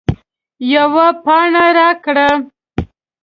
[0.73, 2.27] یوه پاڼه راکړه